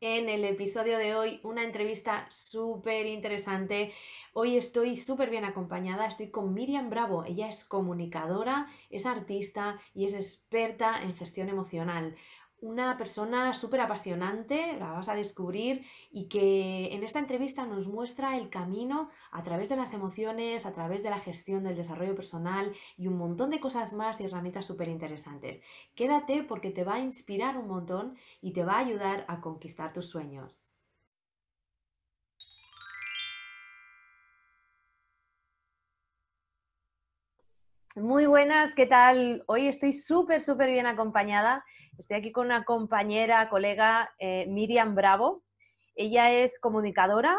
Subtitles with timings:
[0.00, 3.92] en el episodio de hoy una entrevista súper interesante.
[4.34, 7.24] Hoy estoy súper bien acompañada, estoy con Miriam Bravo.
[7.24, 12.14] Ella es comunicadora, es artista y es experta en gestión emocional
[12.60, 18.36] una persona súper apasionante, la vas a descubrir, y que en esta entrevista nos muestra
[18.36, 22.72] el camino a través de las emociones, a través de la gestión del desarrollo personal
[22.96, 25.60] y un montón de cosas más y herramientas súper interesantes.
[25.94, 29.92] Quédate porque te va a inspirar un montón y te va a ayudar a conquistar
[29.92, 30.75] tus sueños.
[37.96, 39.42] Muy buenas, ¿qué tal?
[39.46, 41.64] Hoy estoy súper, súper bien acompañada
[41.96, 45.42] Estoy aquí con una compañera, colega, eh, Miriam Bravo.
[45.94, 47.34] Ella es comunicadora.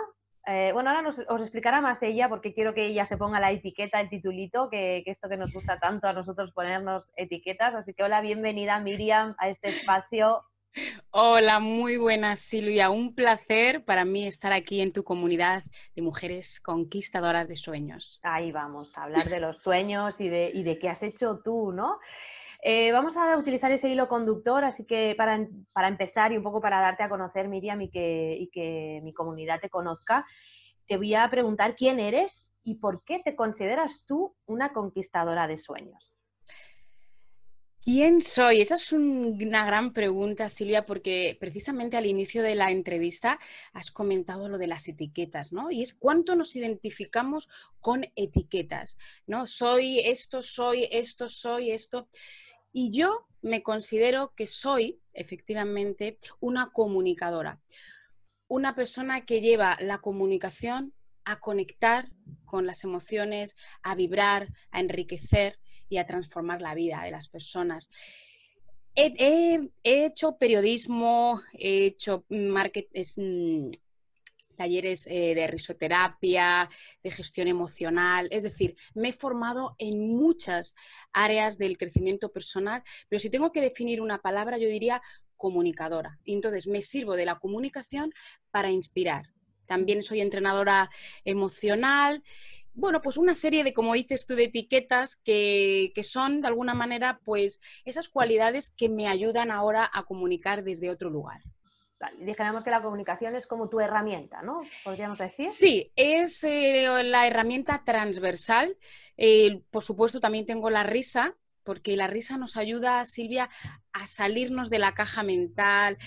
[0.47, 4.01] Eh, bueno, ahora os explicará más ella porque quiero que ella se ponga la etiqueta,
[4.01, 7.75] el titulito, que, que, esto que nos gusta tanto a nosotros ponernos etiquetas.
[7.75, 10.43] Así que hola, bienvenida Miriam a este espacio.
[11.11, 12.89] Hola, muy buenas Silvia.
[12.89, 15.63] Un placer para mí estar aquí en tu comunidad
[15.95, 18.19] de mujeres conquistadoras de sueños.
[18.23, 21.71] Ahí vamos, a hablar de los sueños y de, y de qué has hecho tú,
[21.71, 21.99] ¿no?
[22.63, 25.35] Eh, vamos a utilizar ese hilo conductor, así que para,
[25.87, 30.25] empezar y un poco para darte a conocer, Miriam, y que, mi comunidad te conozca,
[30.87, 35.57] te voy a preguntar quién eres y por qué te consideras tú una conquistadora de
[35.57, 36.16] sueños.
[37.89, 38.59] ¿Quién soy?
[38.59, 43.39] Esa es una gran pregunta, Silvia, porque precisamente al inicio de la entrevista
[43.71, 45.71] has comentado lo de las etiquetas, ¿no?
[45.71, 47.47] Y es cuánto nos identificamos
[47.79, 49.47] con etiquetas, ¿no?
[49.47, 52.09] Soy esto, soy esto, soy esto.
[52.73, 57.61] Y yo me considero que soy efectivamente una comunicadora,
[58.49, 60.93] una persona que lleva la comunicación
[61.27, 62.09] a conectar
[62.45, 67.89] con las emociones, a vibrar, a enriquecer y a transformar la vida de las personas.
[68.95, 73.71] He, hecho periodismo, he hecho marketing,
[74.57, 76.67] talleres eh, de risoterapia,
[77.03, 80.73] de gestión emocional, es decir, me he formado en muchas
[81.11, 85.01] áreas del crecimiento personal, pero si tengo que definir una palabra, yo diría
[85.35, 86.19] comunicadora.
[86.23, 88.11] Entonces me sirvo de la comunicación
[88.49, 89.36] para inspirar.
[89.67, 90.89] También soy entrenadora
[91.23, 92.23] emocional
[92.79, 96.75] bueno, pues una serie de, como dices tú, de etiquetas que, que, son de alguna
[96.75, 101.41] manera, pues esas cualidades que me ayudan ahora a comunicar desde otro lugar
[102.19, 104.59] dijéramos que la comunicación es como tu herramienta, ¿no?
[104.83, 105.47] Podríamos decir.
[105.49, 108.77] Sí, es eh, la herramienta transversal.
[109.17, 113.49] Eh, por supuesto, también tengo la risa, porque la risa nos ayuda, Silvia,
[113.93, 115.97] a salirnos de la caja mental,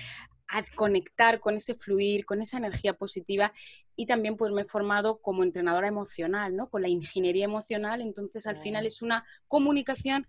[0.50, 3.52] a conectar con ese fluir, con esa energía positiva
[3.96, 6.68] y también pues me he formado como entrenadora emocional, ¿no?
[6.68, 10.26] Con la ingeniería emocional, entonces al final es una comunicación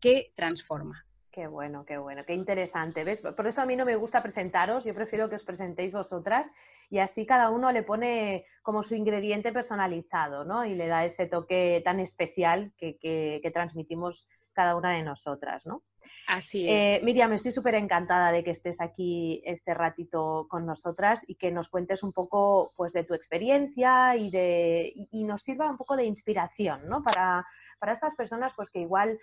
[0.00, 1.06] que transforma.
[1.30, 3.04] Qué bueno, qué bueno, qué interesante.
[3.04, 3.20] ¿Ves?
[3.20, 6.48] Por eso a mí no me gusta presentaros, yo prefiero que os presentéis vosotras
[6.88, 10.64] y así cada uno le pone como su ingrediente personalizado, ¿no?
[10.64, 15.84] Y le da ese toque tan especial que, que, transmitimos cada una de nosotras, ¿no?
[16.26, 16.82] Así es.
[16.82, 21.50] Eh, Miriam, estoy súper encantada de que estés aquí este ratito con nosotras y que
[21.50, 25.96] nos cuentes un poco pues, de tu experiencia y, de, y nos sirva un poco
[25.96, 27.02] de inspiración, ¿no?
[27.02, 27.46] Para,
[27.78, 29.18] para esas personas pues, que igual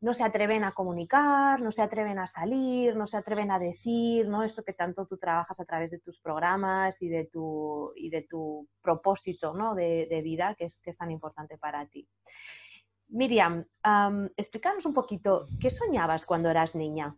[0.00, 4.26] no se atreven a comunicar, no se atreven a salir, no se atreven a decir,
[4.28, 4.42] ¿no?
[4.42, 8.22] Esto que tanto tú trabajas a través de tus programas y de tu, y de
[8.22, 9.74] tu propósito ¿no?
[9.74, 12.08] de, vida, que es, que es tan importante para ti.
[13.10, 13.64] Miriam,
[14.36, 17.16] explícanos un poquito, ¿qué soñabas cuando eras niña?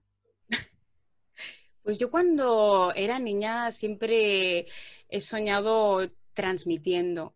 [1.82, 4.66] Pues yo cuando era niña siempre
[5.08, 7.34] he soñado transmitiendo,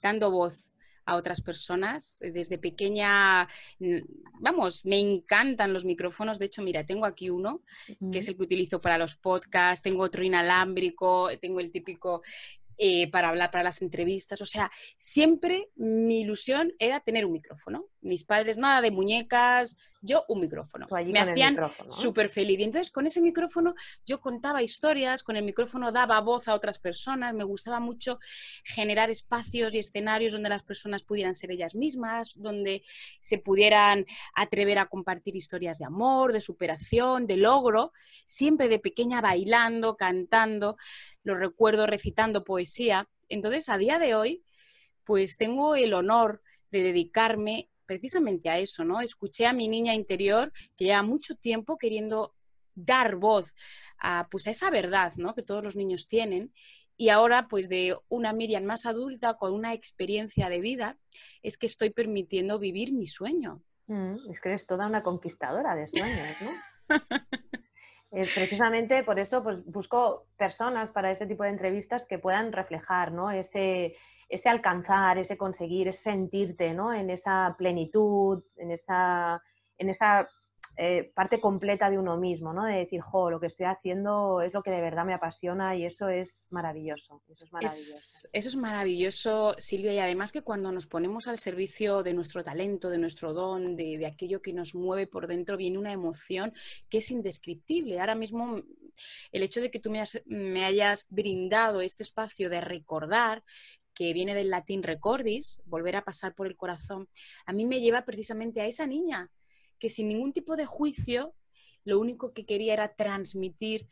[0.00, 0.72] dando voz
[1.04, 2.20] a otras personas.
[2.20, 3.48] Desde pequeña,
[4.38, 6.38] vamos, me encantan los micrófonos.
[6.38, 7.62] De hecho, mira, tengo aquí uno,
[8.12, 12.22] que es el que utilizo para los podcasts, tengo otro inalámbrico, tengo el típico
[12.82, 14.40] eh, para hablar para las entrevistas.
[14.40, 17.88] O sea, siempre mi ilusión era tener un micrófono.
[18.02, 20.86] Mis padres, nada de muñecas, yo un micrófono.
[21.06, 21.56] Me hacían
[21.86, 22.58] súper feliz.
[22.58, 23.74] Y entonces con ese micrófono
[24.06, 27.34] yo contaba historias, con el micrófono daba voz a otras personas.
[27.34, 28.18] Me gustaba mucho
[28.64, 32.82] generar espacios y escenarios donde las personas pudieran ser ellas mismas, donde
[33.20, 37.92] se pudieran atrever a compartir historias de amor, de superación, de logro,
[38.24, 40.76] siempre de pequeña bailando, cantando.
[41.22, 44.44] Lo recuerdo recitando poesía entonces, a día de hoy,
[45.04, 49.00] pues tengo el honor de dedicarme precisamente a eso, ¿no?
[49.00, 52.36] Escuché a mi niña interior que lleva mucho tiempo queriendo
[52.72, 53.52] dar voz
[53.98, 55.34] a, pues a esa verdad, ¿no?
[55.34, 56.52] Que todos los niños tienen.
[56.96, 60.98] Y ahora, pues de una Miriam más adulta, con una experiencia de vida,
[61.42, 63.60] es que estoy permitiendo vivir mi sueño.
[63.88, 66.50] Mm, es que eres toda una conquistadora de sueños, ¿no?
[68.36, 73.32] precisamente por eso pues, busco personas para este tipo de entrevistas que puedan reflejar ¿no?
[73.32, 73.96] ese,
[74.30, 76.94] ese alcanzar, ese conseguir, ese sentirte ¿no?
[76.94, 79.42] en esa plenitud, en esa,
[79.76, 80.28] en esa
[80.76, 82.64] eh, parte completa de uno mismo, ¿no?
[82.64, 85.84] De decir, jo, lo que estoy haciendo es lo que de verdad me apasiona y
[85.84, 87.22] eso es maravilloso.
[87.28, 92.02] Eso es maravilloso, eso es maravilloso Silvia, y además que cuando nos ponemos al servicio
[92.02, 95.92] de nuestro talento, de nuestro don, de, aquello que nos mueve por dentro, viene una
[95.92, 96.52] emoción
[96.88, 98.00] que es indescriptible.
[98.00, 98.62] Ahora mismo
[99.32, 103.42] el hecho de que tú me, me hayas brindado este espacio de recordar
[103.94, 107.08] que viene del latín recordis, volver a pasar por el corazón,
[107.46, 109.30] a mí me lleva precisamente a esa niña
[109.78, 111.34] que sin ningún tipo de juicio,
[111.84, 113.88] lo único que quería era transmitir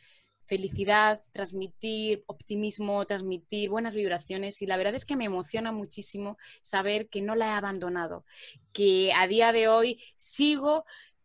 [0.48, 7.08] felicidad, transmitir optimismo, transmitir buenas vibraciones y la verdad es que me emociona muchísimo saber
[7.10, 8.24] que no la he abandonado,
[8.72, 10.84] que a día de hoy sigo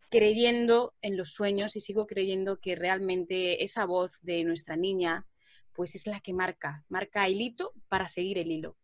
[0.09, 5.25] creyendo en los sueños y sigo creyendo que realmente esa voz de nuestra niña
[5.73, 8.75] pues es la que marca, marca el hito para seguir el hilo.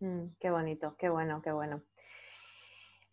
[0.00, 1.82] Mm, qué bonito, qué bueno, qué bueno.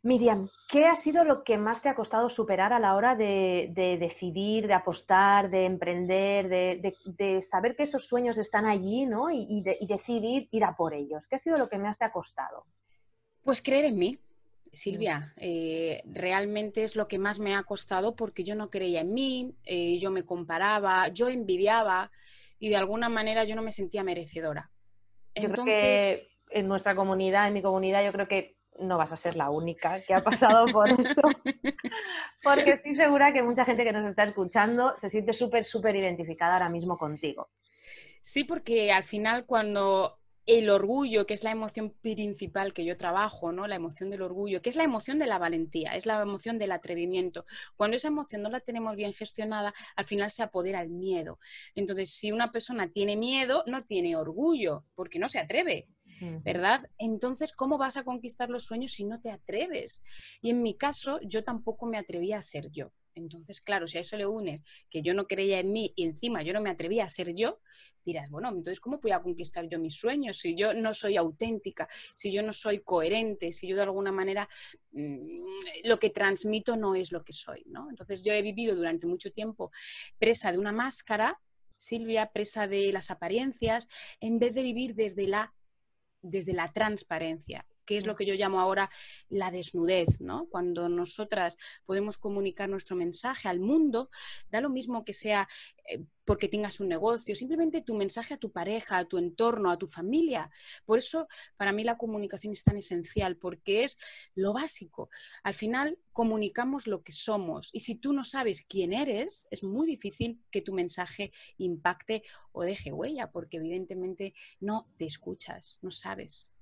[0.04, 3.72] Miriam, ¿qué ha sido lo que más te ha costado superar a la hora de,
[4.00, 9.30] decidir, de apostar, de emprender, de, saber que esos sueños están allí ¿no?
[9.30, 11.28] y, decidir ir a por ellos?
[11.28, 12.66] ¿Qué ha sido lo que más te ha costado?
[13.44, 14.20] Pues creer en mí.
[14.72, 19.14] Silvia, eh, realmente es lo que más me ha costado porque yo no creía en
[19.14, 22.12] mí, eh, yo me comparaba, yo envidiaba
[22.58, 24.72] y de alguna manera yo no me sentía merecedora.
[25.34, 26.28] Entonces...
[26.50, 30.02] en nuestra comunidad, en mi comunidad, yo creo que no vas a ser la única
[30.02, 31.22] que ha pasado por eso,
[32.44, 36.54] porque estoy segura que mucha gente que nos está escuchando se siente súper, súper identificada
[36.54, 37.50] ahora mismo contigo.
[38.20, 43.52] Sí, porque al final cuando el orgullo, que es la emoción principal que yo trabajo,
[43.52, 43.68] ¿no?
[43.68, 46.72] La emoción del orgullo, que es la emoción de la valentía, es la emoción del
[46.72, 47.46] atrevimiento.
[47.76, 51.38] Cuando esa emoción no la tenemos bien gestionada, al final se apodera el miedo.
[51.76, 55.88] Entonces, si una persona tiene miedo, no tiene orgullo, porque no se atreve.
[56.44, 56.88] ¿verdad?
[56.98, 60.04] Entonces, ¿cómo vas a conquistar los sueños si no te atreves?
[60.42, 62.92] Y en mi caso, yo tampoco me atrevía a ser yo.
[63.16, 66.44] Entonces, claro, si a eso le unes que yo no creía en mí y encima
[66.44, 67.60] yo no me atrevía a ser yo,
[68.04, 71.88] dirás, bueno, entonces, ¿cómo voy a conquistar yo mis sueños si yo no soy auténtica,
[72.14, 74.48] si yo no soy coherente, si yo de alguna manera
[74.92, 75.18] mm,
[75.86, 77.90] lo que transmito no es lo que soy, ¿no?
[77.90, 79.72] Entonces, yo he vivido durante mucho tiempo
[80.18, 81.40] presa de una máscara,
[81.76, 83.88] Silvia, presa de las apariencias,
[84.20, 85.54] en vez de vivir desde la
[86.24, 88.90] desde la transparencia que es lo que yo llamo ahora
[89.28, 90.48] la desnudez, ¿no?
[90.50, 94.10] Cuando nosotras podemos comunicar nuestro mensaje al mundo,
[94.50, 95.46] da lo mismo que sea
[95.90, 99.78] eh, porque tengas un negocio, simplemente tu mensaje a tu pareja, a tu entorno, a
[99.78, 100.50] tu familia.
[100.86, 101.28] Por eso,
[101.58, 103.98] para mí la comunicación es tan esencial, porque es
[104.36, 105.10] lo básico.
[105.44, 109.86] Al final, comunicamos lo que somos y si tú no sabes quién eres, es muy
[109.86, 112.24] difícil que tu mensaje impacte
[112.54, 116.54] o deje huella, porque evidentemente no te escuchas, no sabes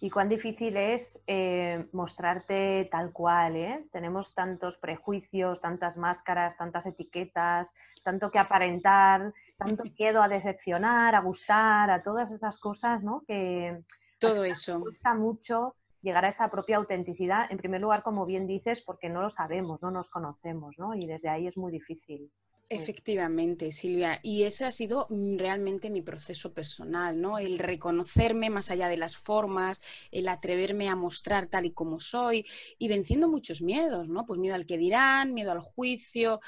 [0.00, 3.56] y cuán difícil es eh, mostrarte tal cual.
[3.56, 3.86] ¿eh?
[3.92, 7.68] Tenemos tantos prejuicios, tantas máscaras, tantas etiquetas,
[8.02, 13.22] tanto que aparentar, tanto miedo a decepcionar, a gustar, a todas esas cosas, ¿no?
[13.26, 13.84] Que
[14.18, 18.46] todo eso nos cuesta mucho llegar a esa propia autenticidad, en primer lugar, como bien
[18.46, 20.94] dices, porque no lo sabemos, no nos conocemos, ¿no?
[20.94, 22.32] Y desde ahí es muy difícil.
[22.72, 24.20] Efectivamente, Silvia.
[24.22, 27.38] Y ese ha sido mm, realmente mi proceso personal, ¿no?
[27.38, 29.80] El reconocerme más allá de las formas,
[30.12, 32.46] el atreverme a mostrar tal y como soy
[32.78, 34.24] y venciendo muchos miedos, ¿no?
[34.24, 36.38] Pues miedo al que dirán, miedo al juicio,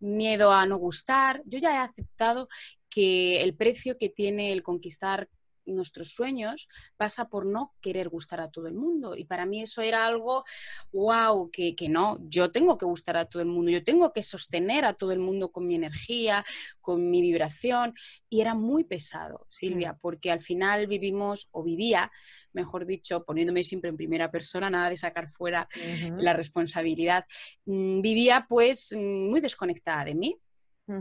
[0.00, 1.42] miedo a no gustar.
[1.46, 2.48] Yo ya he aceptado
[2.90, 5.28] que el precio que tiene el conquistar
[5.72, 9.16] nuestros sueños pasa por no querer gustar a todo el mundo.
[9.16, 10.44] Y para mí eso era algo,
[10.92, 14.84] wow, que, no, yo tengo que gustar a todo el mundo, yo tengo que sostener
[14.84, 16.44] a todo el mundo con mi energía,
[16.80, 17.94] con mi vibración.
[18.28, 19.98] Y era muy pesado, Silvia, mm.
[20.00, 22.10] porque al final vivimos, o vivía,
[22.52, 25.68] mejor dicho, poniéndome siempre en primera persona, nada de sacar fuera
[26.16, 27.24] la responsabilidad,
[27.66, 30.36] mm, vivía pues mm, muy desconectada de mí.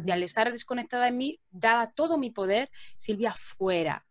[0.05, 4.05] Y al estar desconectada de mí, daba todo mi poder, Silvia, fuera,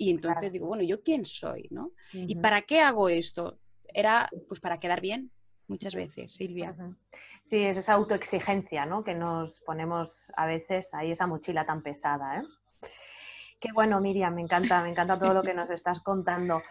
[0.00, 1.68] y entonces digo, bueno, ¿yo quién soy?
[1.70, 1.92] ¿no?
[2.14, 3.58] ¿Y para qué hago esto?
[3.92, 5.30] Era pues para quedar bien
[5.68, 6.74] muchas veces, Silvia.
[7.50, 9.04] Sí, es esa autoexigencia, ¿no?
[9.04, 12.44] Que nos ponemos a veces ahí esa mochila tan pesada, ¿eh?
[13.60, 16.62] Qué bueno, Miriam, me encanta, me encanta todo lo que nos estás contando.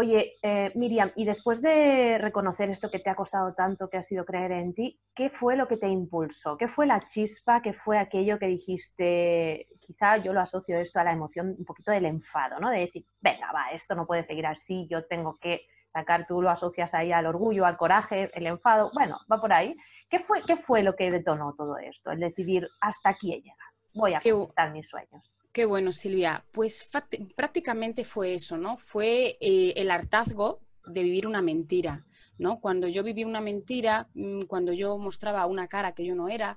[0.00, 4.02] Oye, eh, Miriam, y después de reconocer esto que te ha costado tanto, que ha
[4.02, 6.56] sido creer en ti, ¿qué fue lo que te impulsó?
[6.56, 7.60] ¿Qué fue la chispa?
[7.60, 9.68] ¿Qué fue aquello que dijiste?
[9.78, 12.70] Quizá yo lo asocio esto a la emoción un poquito del enfado, ¿no?
[12.70, 16.48] De decir, venga, va, esto no puede seguir así, yo tengo que sacar, tú lo
[16.48, 19.76] asocias ahí al orgullo, al coraje, el enfado, bueno, va por ahí.
[20.08, 22.10] ¿Qué fue, ¿Qué fue lo que detonó todo esto?
[22.10, 25.39] El decidir, hasta aquí he llegado, voy a conquistar mis sueños.
[25.52, 26.44] Qué bueno, Silvia.
[26.52, 26.88] Pues
[27.34, 28.76] prácticamente fue eso, ¿no?
[28.76, 32.06] Fue eh, el hartazgo de vivir una mentira,
[32.38, 32.60] ¿no?
[32.60, 36.56] Cuando yo viví una mentira, mm, cuando yo mostraba una cara que yo no era,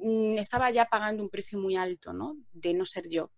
[0.00, 2.36] mm, estaba ya pagando un precio muy alto, ¿no?
[2.52, 3.30] De no ser yo.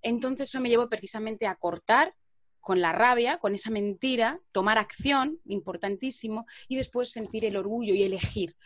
[0.00, 2.14] Entonces eso me llevó precisamente a cortar
[2.60, 8.02] con la rabia, con esa mentira, tomar acción, importantísimo, y después sentir el orgullo y
[8.02, 8.56] elegir.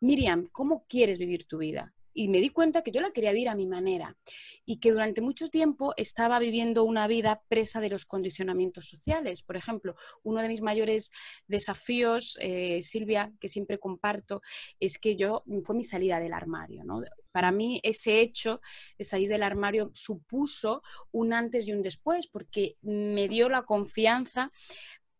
[0.00, 1.94] Miriam, ¿cómo quieres vivir tu vida?
[2.16, 4.16] Y me di cuenta que yo la quería vivir a mi manera
[4.64, 9.42] y que durante mucho tiempo estaba viviendo una vida presa de los condicionamientos sociales.
[9.42, 11.10] Por ejemplo, uno de mis mayores
[11.46, 14.40] desafíos, eh, Silvia, que siempre comparto,
[14.80, 16.82] es que yo fue mi salida del armario.
[17.32, 18.60] Para mí ese hecho
[18.96, 20.82] de salir del armario supuso
[21.12, 24.50] un antes y un después, porque me dio la confianza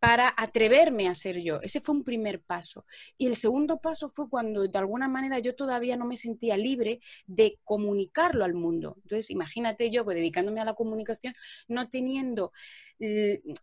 [0.07, 1.61] para atreverme a ser yo.
[1.63, 2.85] Ese fue un primer paso.
[3.19, 7.01] Y el segundo paso fue cuando de alguna manera yo todavía no me sentía libre
[7.27, 8.95] de comunicarlo al mundo.
[9.03, 11.35] Entonces, imagínate yo dedicándome a la comunicación,
[11.67, 12.53] no teniendo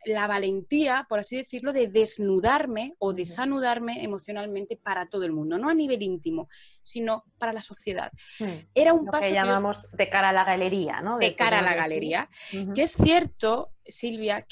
[0.06, 5.70] la valentía, por así decirlo, de desnudarme o desanudarme emocionalmente para todo el mundo, no
[5.70, 6.50] a nivel íntimo,
[6.82, 8.12] sino para la sociedad.
[8.40, 8.68] Hmm.
[8.76, 11.18] Era un paso que llamamos de cara a la galería, ¿no?
[11.18, 12.30] De, cara a la galería,
[12.76, 14.46] que es cierto, Silvia,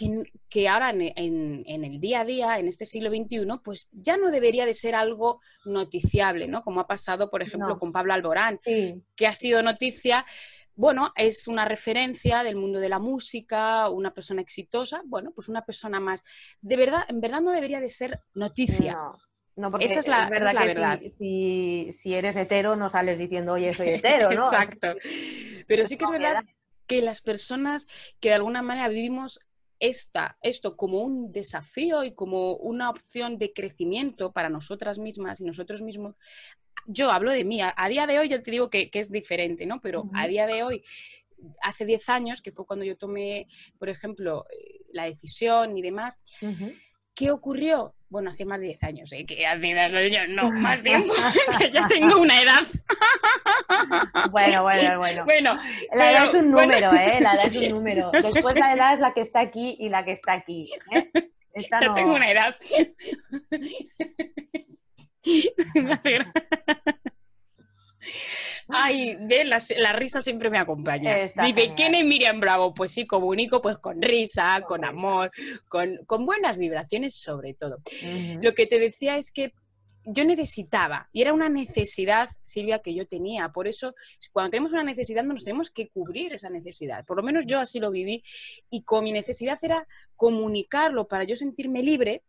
[0.50, 4.66] que, ahora en, el día a día, en este siglo XXI, pues ya no debería
[4.66, 6.62] de ser algo noticiable, ¿no?
[6.62, 10.26] Como ha pasado, por ejemplo, con Pablo Alborán, que ha sido noticia
[10.76, 15.64] bueno, es una referencia del mundo de la música, una persona exitosa, bueno, pues una
[15.64, 16.24] persona más.
[16.62, 18.98] De verdad, en verdad no debería de ser noticia.
[19.56, 19.70] No.
[19.70, 21.00] porque Esa es la, verdad.
[21.20, 24.44] Si, eres hetero, no sales diciendo, oye, soy hetero, ¿no?
[24.44, 24.96] Exacto.
[25.68, 26.44] Pero sí que es verdad
[26.92, 27.88] que las personas
[28.20, 29.40] que de alguna manera vivimos
[29.80, 35.46] esta, esto como un desafío y como una opción de crecimiento para nosotras mismas y
[35.46, 36.16] nosotros mismos,
[36.86, 39.80] yo hablo de mí, a, día de hoy ya te digo que, es diferente, ¿no?
[39.80, 40.84] Pero a día de hoy,
[41.62, 43.48] hace 10 años, que fue cuando yo tomé,
[43.80, 46.20] por ejemplo, eh, la decisión y demás,
[47.16, 47.96] ¿qué ocurrió?
[48.12, 49.26] Bueno, hace más de 10 años, ¿eh?
[49.26, 49.74] que hace
[50.28, 51.14] no, más tiempo,
[51.58, 52.62] que ya tengo una edad.
[54.32, 55.24] bueno, bueno, bueno.
[55.26, 55.58] bueno
[55.94, 57.22] la edad es un número, ¿eh?
[57.22, 58.12] La edad es un número.
[58.12, 60.70] Después la edad es la que está aquí y la que está aquí.
[60.92, 61.10] ¿eh?
[61.54, 62.54] Esta ya tengo una edad.
[68.68, 69.60] Ay, de la,
[69.94, 71.32] risa siempre me acompaña.
[71.44, 72.74] Dice, ¿quién es Miriam Bravo?
[72.74, 75.32] Pues sí, comunico pues con risa, con amor,
[75.68, 77.78] con, buenas vibraciones sobre todo.
[78.42, 79.54] Lo que te decía es que
[80.04, 83.50] yo necesitaba, y era una necesidad, Silvia, que yo tenía.
[83.50, 83.94] Por eso,
[84.32, 87.06] cuando tenemos una necesidad, nos tenemos que cubrir esa necesidad.
[87.06, 88.24] Por lo menos yo así lo viví.
[88.72, 92.24] Y con mi necesidad era comunicarlo para yo sentirme libre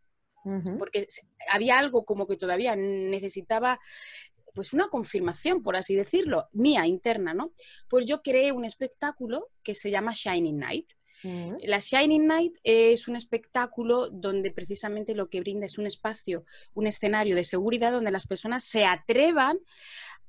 [0.78, 1.06] porque
[1.50, 3.78] había algo como que todavía necesitaba
[4.52, 7.52] pues una confirmación, por así decirlo, mía interna, ¿no?
[7.88, 10.92] Pues yo creé un espectáculo que se llama Shining Night.
[11.62, 16.44] La Shining Night es un espectáculo donde precisamente lo que brinda es un espacio,
[16.74, 19.58] un escenario de seguridad donde las personas se atrevan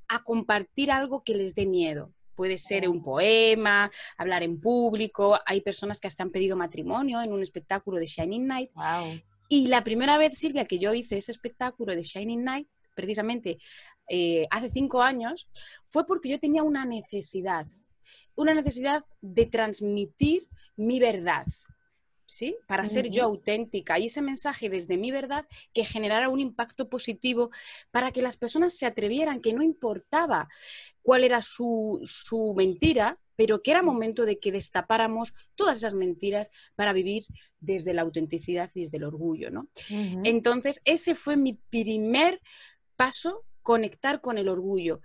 [0.06, 2.12] a compartir algo que les dé miedo.
[2.34, 3.04] Puede ser un oh.
[3.04, 5.38] poema, hablar en público.
[5.46, 8.70] Hay personas que hasta han pedido matrimonio en un espectáculo de Shining Night.
[9.48, 13.58] Y la primera vez, Silvia, que yo hice ese espectáculo de Shining Night, precisamente
[14.08, 15.48] eh, hace cinco años,
[15.84, 17.66] fue porque yo tenía una necesidad,
[18.34, 21.46] una necesidad de transmitir mi verdad.
[22.26, 22.56] ¿Sí?
[22.66, 27.50] Para ser yo auténtica y ese mensaje desde mi verdad que generara un impacto positivo
[27.90, 30.48] para que las personas se atrevieran, que no importaba
[31.02, 36.50] cuál era su, su mentira, pero que era momento de que destapáramos todas esas mentiras
[36.74, 37.24] para vivir
[37.60, 39.68] desde la autenticidad y desde el orgullo, ¿no?
[40.24, 42.40] Entonces, ese fue mi primer
[42.96, 45.00] paso, conectar con el orgullo.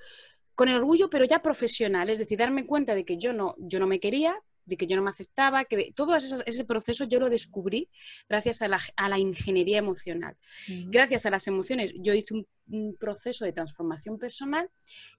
[0.55, 3.79] Con el orgullo, pero ya profesional, es decir, darme cuenta de que yo no, yo
[3.79, 4.35] no me quería,
[4.69, 7.89] de que yo no me aceptaba, que todo ese proceso yo lo descubrí
[8.29, 10.37] gracias a la, ingeniería emocional.
[10.85, 12.47] Gracias a las emociones yo hice un,
[12.99, 14.69] proceso de transformación personal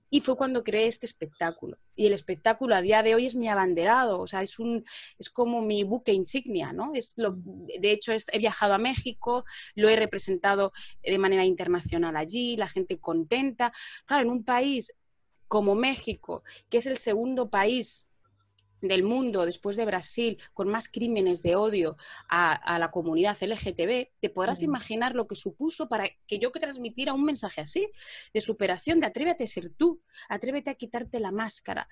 [0.09, 1.79] y fue cuando creé este espectáculo.
[1.97, 4.85] Y el espectáculo a día de hoy es mi abanderado, o sea, es, un,
[5.19, 6.93] es como mi buque insignia, ¿no?
[6.95, 10.71] Es lo, de hecho, he viajado a México, lo he representado
[11.03, 13.73] de manera internacional allí, la gente contenta.
[14.07, 14.95] Claro, en un país
[15.49, 18.10] como México, que es el segundo país
[18.81, 21.97] del mundo después de Brasil con más crímenes de odio
[22.29, 27.13] a, la comunidad LGTB, te podrás imaginar lo que supuso para que yo que transmitiera
[27.13, 27.89] un mensaje así,
[28.33, 31.89] de superación, de atrévete a ser tú, atrévete a quitarte la máscara.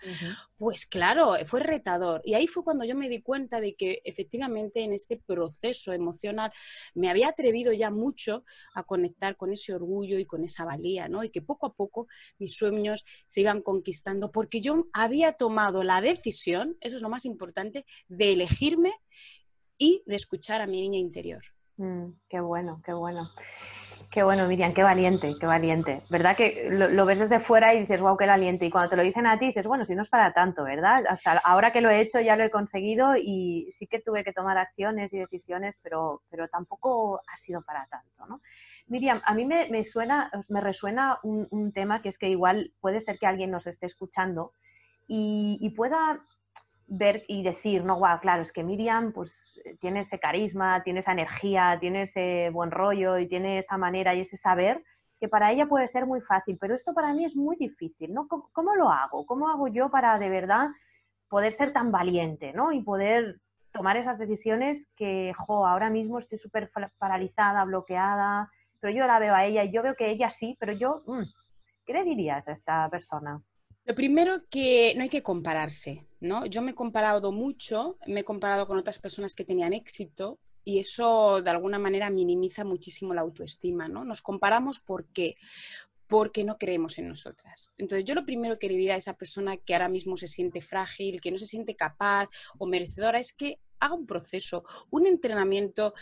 [0.57, 2.23] Pues claro, fue retador.
[2.25, 6.53] Y ahí fue cuando yo me di cuenta de que efectivamente en este proceso emocional
[6.95, 11.25] me había atrevido ya mucho a conectar con ese orgullo y con esa valía, ¿no?
[11.25, 16.01] Y que poco a poco mis sueños se iban conquistando porque yo había tomado la
[16.01, 18.93] decisión eso es lo más importante, de elegirme
[19.77, 21.43] y de escuchar a mi niña interior.
[21.77, 23.29] Mm, qué bueno, qué bueno.
[24.11, 26.03] Qué bueno, Miriam, qué valiente, qué valiente.
[26.11, 28.65] ¿Verdad que lo, ves desde fuera y dices, wow, qué valiente?
[28.65, 31.05] Y cuando te lo dicen a ti, dices, bueno, si no es para tanto, ¿verdad?
[31.45, 34.57] ahora que lo he hecho, ya lo he conseguido y sí que tuve que tomar
[34.57, 38.41] acciones y decisiones, pero, pero tampoco ha sido para tanto, ¿no?
[38.87, 43.19] Miriam, a mí me, suena, me resuena un, tema que es que igual puede ser
[43.19, 44.53] que alguien nos esté escuchando
[45.07, 46.23] y pueda
[46.89, 51.01] ver y decir, no, guau, claro, es que Miriam pues eh, tiene ese carisma, tiene
[51.01, 54.83] esa energía, tiene ese buen rollo y tiene esa manera y ese saber
[55.21, 58.29] que para ella puede ser muy fácil, pero esto para mí es muy difícil, ¿no?
[58.29, 59.27] ¿Cómo, lo hago?
[59.27, 60.69] ¿Cómo hago yo para de verdad
[61.29, 62.73] poder ser tan valiente, ¿no?
[62.73, 63.41] Y poder
[63.73, 69.35] tomar esas decisiones que, jo, ahora mismo estoy súper paralizada, bloqueada, pero yo la veo
[69.35, 71.23] a ella y yo veo que ella sí, pero yo, mm,
[71.85, 73.43] ¿qué le dirías a esta persona?
[73.89, 76.45] Lo primero que no hay que compararse, ¿no?
[76.45, 80.79] Yo me he comparado mucho, me he comparado con otras personas que tenían éxito y
[80.79, 84.05] eso de alguna manera minimiza muchísimo la autoestima, ¿no?
[84.05, 85.37] Nos comparamos porque
[86.07, 87.71] porque no creemos en nosotras.
[87.79, 90.61] Entonces, yo lo primero que le diría a esa persona que ahora mismo se siente
[90.61, 92.29] frágil, que no se siente capaz
[92.59, 95.95] o merecedora, es que haga un proceso, un entrenamiento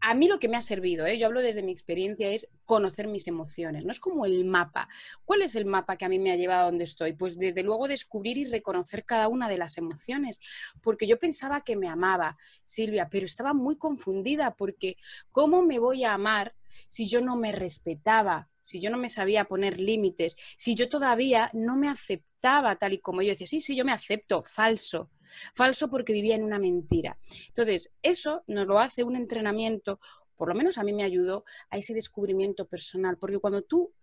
[0.00, 1.18] a mí lo que me ha servido, ¿eh?
[1.18, 4.88] yo hablo desde mi experiencia, es conocer mis emociones, no es como el mapa.
[5.24, 7.14] ¿Cuál es el mapa que a mí me ha llevado a donde estoy?
[7.14, 10.38] Pues desde luego descubrir y reconocer cada una de las emociones,
[10.82, 14.96] porque yo pensaba que me amaba, Silvia, pero estaba muy confundida porque
[15.30, 16.54] ¿cómo me voy a amar
[16.86, 18.48] si yo no me respetaba?
[18.68, 22.98] si yo no me sabía poner límites, si yo todavía no me aceptaba tal y
[22.98, 25.10] como yo decía, sí, sí, yo me acepto, falso,
[25.54, 27.18] falso porque vivía en una mentira.
[27.48, 30.00] Entonces, eso nos lo hace un entrenamiento,
[30.36, 33.94] por lo menos a mí me ayudó a ese descubrimiento personal, porque cuando tú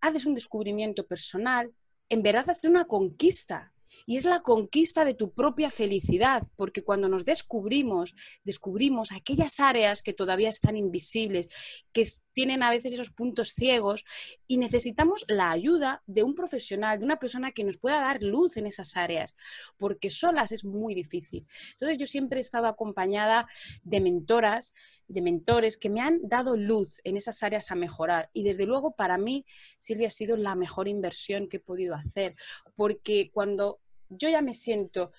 [0.00, 1.70] haces un descubrimiento personal,
[2.08, 3.74] en verdad haces una conquista,
[4.06, 10.02] y es la conquista de tu propia felicidad, porque cuando nos descubrimos, descubrimos aquellas áreas
[10.02, 11.48] que todavía están invisibles,
[11.92, 12.04] que
[12.38, 14.04] tienen a veces esos puntos ciegos
[14.46, 18.56] y necesitamos la ayuda de un profesional, de una persona que nos pueda dar luz
[18.56, 19.34] en esas áreas,
[19.76, 21.44] porque solas es muy difícil.
[21.72, 23.48] Entonces yo siempre he estado acompañada
[23.82, 24.72] de mentoras,
[25.08, 28.94] de mentores que me han dado luz en esas áreas a mejorar y desde luego
[28.94, 29.44] para mí
[29.80, 32.36] Silvia ha sido la mejor inversión que he podido hacer,
[32.76, 35.10] porque cuando yo ya me siento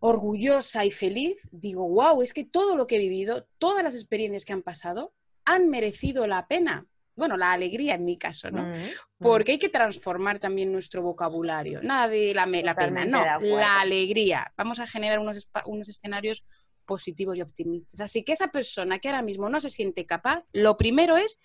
[0.00, 4.44] orgullosa y feliz, digo, wow, es que todo lo que he vivido, todas las experiencias
[4.44, 6.86] que han pasado, han merecido la pena.
[7.14, 8.62] Bueno, la alegría en mi caso, ¿no?
[8.62, 8.90] Mm, mm.
[9.18, 11.82] Porque hay que transformar también nuestro vocabulario.
[11.82, 14.52] Nada de la, la pena, no, la alegría.
[14.56, 16.46] Vamos a generar unos, unos escenarios
[16.86, 18.00] positivos y optimistas.
[18.00, 21.38] Así que esa persona que ahora mismo no se siente capaz, lo primero es,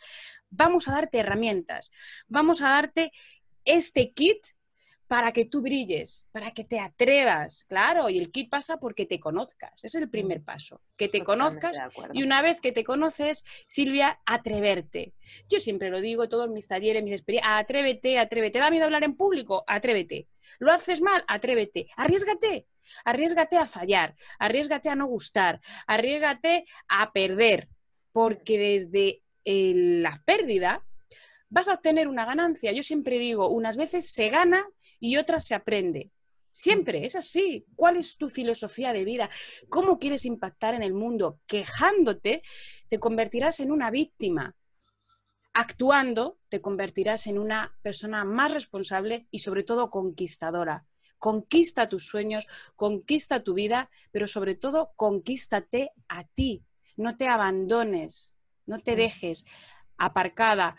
[0.49, 1.91] vamos a darte herramientas,
[2.27, 3.12] vamos a darte
[3.65, 4.39] este kit
[5.07, 9.19] para que tú brilles, para que te atrevas, claro, y el kit pasa porque te
[9.19, 11.77] conozcas, es el primer paso, que te conozcas
[12.13, 15.13] y una vez que te conoces, Silvia, atreverte.
[15.47, 19.15] Yo siempre lo digo, todos mis talleres, mis experiencias, atrévete, atrévete, da miedo hablar en
[19.15, 20.27] público, atrévete.
[20.59, 21.23] ¿Lo haces mal?
[21.27, 22.67] Atrévete, arriesgate,
[23.03, 27.69] arriesgate a fallar, arriesgate a no gustar, arriesgate a perder,
[28.11, 30.83] porque desde la pérdida
[31.49, 32.71] vas a obtener una ganancia.
[32.71, 34.65] Yo siempre digo, unas veces se gana
[34.99, 36.12] y otras se aprende.
[36.51, 37.65] Siempre, es así.
[37.75, 39.29] ¿Cuál es tu filosofía de vida?
[39.69, 41.39] ¿Cómo quieres impactar en el mundo?
[41.47, 42.41] Quejándote,
[42.88, 44.55] te convertirás en una víctima.
[45.53, 50.86] Actuando, te convertirás en una persona más responsable y sobre todo conquistadora.
[51.17, 56.63] Conquista tus sueños, conquista tu vida, pero sobre todo conquístate a ti.
[56.97, 59.45] No te abandones, no te dejes
[59.97, 60.75] aparcada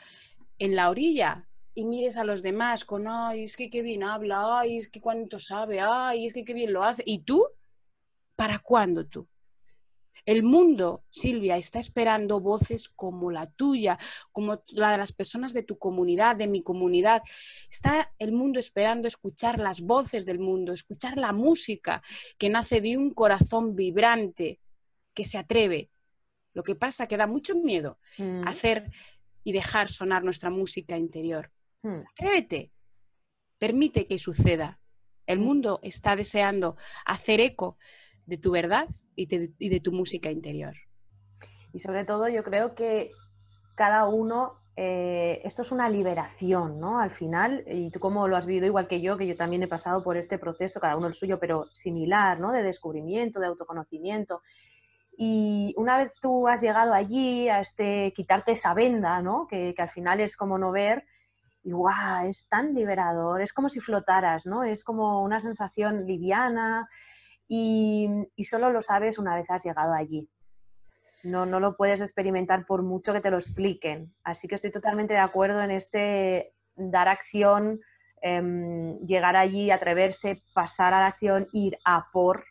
[0.59, 4.61] en la orilla y mires a los demás con, ay, es que qué bien habla,
[4.61, 7.03] ay, es que cuánto sabe, ay, es que qué bien lo hace.
[7.05, 7.47] ¿Y tú?
[8.35, 9.29] ¿Para cuándo tú?
[10.25, 13.99] El mundo, Silvia, está esperando voces como la tuya,
[14.33, 17.23] como la de las personas de tu comunidad, de mi comunidad.
[17.71, 22.03] Está el mundo esperando escuchar las voces del mundo, escuchar la música
[22.39, 24.61] que nace de un corazón vibrante,
[25.13, 25.91] que se atreve.
[26.55, 28.49] Lo que pasa que da mucho miedo mm.
[28.49, 28.91] hacer
[29.47, 31.53] y dejar sonar nuestra música interior.
[31.85, 32.01] Hmm.
[32.11, 32.73] Atrévete,
[33.61, 34.81] permite que suceda.
[35.25, 35.43] El Mm.
[35.43, 37.79] mundo está deseando hacer eco
[38.27, 40.75] de tu verdad y de, y de tu música interior.
[41.73, 43.13] Y sobre todo yo creo que
[43.77, 46.99] cada uno, eh, esto es una liberación, ¿no?
[46.99, 49.69] Al final, y tú como lo has vivido igual que yo, que yo también he
[49.69, 52.51] pasado por este proceso, cada uno el suyo, pero similar, ¿no?
[52.51, 54.43] De descubrimiento, de autoconocimiento.
[55.17, 59.47] Y una vez tú has llegado allí a este, quitarte esa venda, ¿no?
[59.47, 61.05] Que, al final es como no ver,
[61.65, 64.63] y guau, es tan liberador, es como si flotaras, ¿no?
[64.63, 66.89] Es como una sensación liviana
[67.49, 70.29] y, y solo lo sabes una vez has llegado allí.
[71.25, 74.15] No, no lo puedes experimentar por mucho que te lo expliquen.
[74.23, 77.81] Así que estoy totalmente de acuerdo en este dar acción,
[78.21, 82.45] em, llegar allí, atreverse, pasar a la acción, ir a por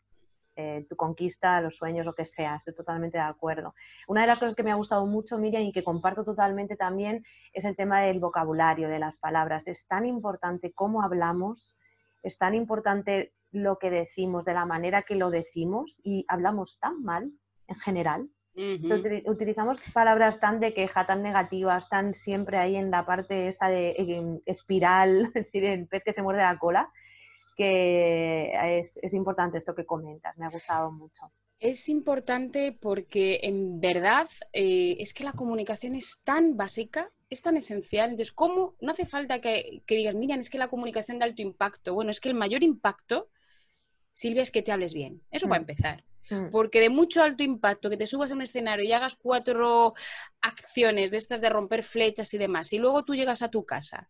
[0.56, 2.56] eh, tu conquista, los sueños, lo que sea.
[2.56, 3.76] Estoy totalmente de acuerdo.
[4.08, 7.24] Una de las cosas que me ha gustado mucho, Miriam, y que comparto totalmente también,
[7.54, 9.68] es el tema del vocabulario, de las palabras.
[9.68, 11.76] Es tan importante cómo hablamos,
[12.24, 17.04] es tan importante lo que decimos, de la manera que lo decimos, y hablamos tan
[17.04, 17.32] mal
[17.68, 18.30] en general.
[19.26, 23.90] Utilizamos palabras tan de queja, tan negativas, tan siempre ahí en la parte esta de
[23.90, 26.90] eh, espiral, es decir, el pez que se muerde la cola,
[27.56, 31.32] que es, es importante esto que comentas, me ha gustado mucho.
[31.60, 37.58] Es importante porque en verdad eh, es que la comunicación es tan básica, es tan
[37.58, 38.12] esencial.
[38.12, 38.76] Entonces, ¿cómo?
[38.82, 41.94] No hace falta que, que digas, Miriam, es que la comunicación de alto impacto.
[41.94, 43.30] Bueno, es que el mayor impacto,
[44.12, 45.24] Silvia, es que te hables bien.
[45.32, 45.64] Eso para Mm.
[45.64, 46.06] empezar.
[46.30, 49.94] Mm, Porque de mucho alto impacto, que te subas a un escenario y hagas cuatro
[50.42, 54.10] acciones de estas de romper flechas y demás, y luego tú llegas a tu casa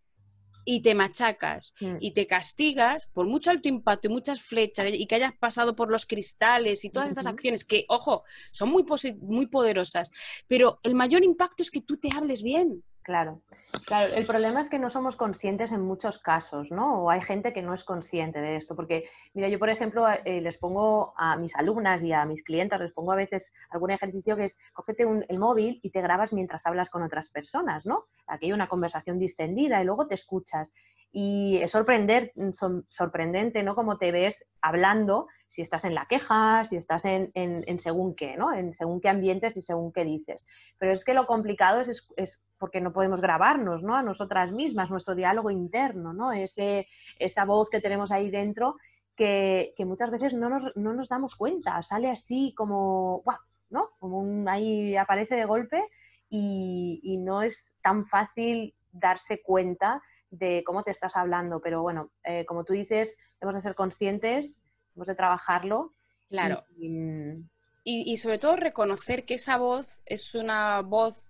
[0.65, 5.06] y te machacas mm, y te castigas por mucho alto impacto y muchas flechas y
[5.06, 8.84] que hayas pasado por los cristales y todas estas acciones que, ojo, son muy,
[9.21, 10.10] muy poderosas,
[10.47, 12.84] pero el mayor impacto es que tú te hables bien.
[13.06, 13.44] Claro,
[13.86, 14.12] claro.
[14.15, 17.04] El problema es que no somos conscientes en muchos casos, ¿no?
[17.04, 18.76] O hay gente que no es consciente de esto.
[18.76, 19.04] Porque,
[19.36, 22.94] mira, yo, por ejemplo, eh, les pongo a mis alumnas y a mis clientes, les
[22.94, 26.65] pongo a veces algún ejercicio que es, cógete un- el móvil y te grabas mientras
[26.65, 28.06] hablas con otras personas, ¿no?
[28.26, 30.72] Aquí hay una conversación distendida y luego te escuchas.
[31.17, 33.73] Y es sorprender, son- sorprendente, ¿no?
[33.73, 38.15] Como te ves hablando, si estás en la queja, si estás en, en- en según
[38.15, 38.54] qué, ¿no?
[38.54, 40.45] En según qué ambientes y según qué dices.
[40.78, 43.95] Pero es que lo complicado es, es- es porque no podemos grabarnos, ¿no?
[43.95, 46.34] A nosotras mismas, nuestro diálogo interno, ¿no?
[46.34, 46.86] Ese,
[47.17, 48.75] esa voz que tenemos ahí dentro
[49.15, 53.38] que, que muchas veces no nos, no nos damos cuenta, sale así como, ¡guau!
[53.69, 53.91] ¿no?
[53.99, 55.82] Como un, ahí aparece de golpe
[56.30, 61.62] y, y no es tan fácil darse cuenta de cómo te estás hablando.
[61.62, 64.62] Pero bueno, eh, como tú dices, hemos de ser conscientes,
[64.96, 65.94] hemos de trabajarlo.
[66.30, 66.64] Claro.
[66.78, 67.50] Y, y-
[67.88, 71.28] Y, y sobre todo reconocer que esa voz es una voz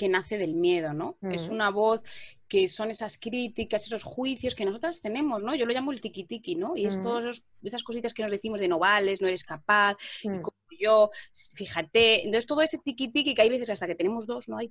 [0.00, 1.18] que nace del miedo, ¿no?
[1.30, 1.52] Es Mm.
[1.52, 2.00] una voz
[2.48, 5.54] que son esas críticas, esos juicios que nosotras tenemos, ¿no?
[5.54, 6.74] Yo lo llamo el tiki-tiki, ¿no?
[6.74, 7.02] Y es Mm.
[7.02, 11.10] todas esas cositas que nos decimos de no vales, no eres capaz, mm, como yo,
[11.54, 12.24] fíjate.
[12.24, 14.56] Entonces todo ese tiki-tiki que hay veces hasta que tenemos dos, ¿no?
[14.56, 14.70] Hay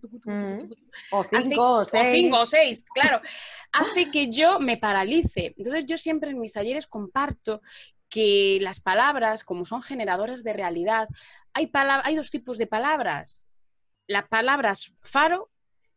[1.12, 2.08] o hace- cinco, o seis.
[2.08, 3.22] o cinco o seis, claro,
[3.72, 5.54] hace que yo me paralice.
[5.58, 7.62] Entonces yo siempre en mis talleres comparto
[8.10, 11.08] que las palabras, como son generadoras de realidad,
[11.54, 11.70] hay,
[12.04, 13.46] hay dos tipos de palabras.
[14.10, 15.50] Las palabras faro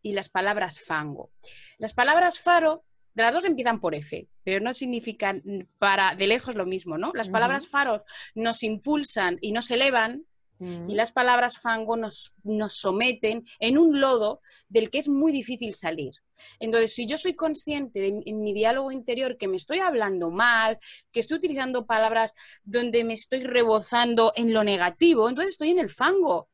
[0.02, 1.32] y las palabras fango.
[1.78, 5.42] Las palabras faro, de las dos empiezan por F, pero no significan
[5.78, 7.12] para de lejos lo mismo, ¿no?
[7.14, 10.26] Las palabras faro nos impulsan y nos elevan
[10.62, 15.32] Mm, y las palabras fango nos, nos someten en un lodo del que es muy
[15.32, 16.12] difícil salir.
[16.60, 20.78] Entonces, si yo soy consciente de, en mi diálogo interior que me estoy hablando mal,
[21.10, 25.90] que estoy utilizando palabras donde me estoy rebozando en lo negativo, entonces estoy en el
[25.90, 26.48] fango.